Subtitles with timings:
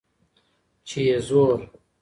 [0.87, 1.59] چي یې زور